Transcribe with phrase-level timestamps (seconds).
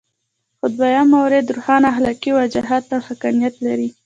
[0.57, 3.89] خو دویم مورد روښانه اخلاقي وجاهت او حقانیت لري.